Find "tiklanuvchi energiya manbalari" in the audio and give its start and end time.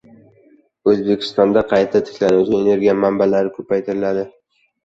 2.09-3.55